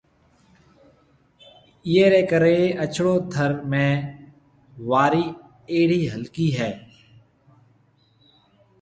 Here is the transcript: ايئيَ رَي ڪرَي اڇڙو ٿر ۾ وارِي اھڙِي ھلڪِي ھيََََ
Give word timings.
ايئيَ 1.85 2.05
رَي 2.11 2.21
ڪرَي 2.31 2.59
اڇڙو 2.83 3.13
ٿر 3.31 3.51
۾ 3.75 3.83
وارِي 4.89 5.25
اھڙِي 5.79 6.01
ھلڪِي 6.13 6.47
ھيََََ 6.57 6.69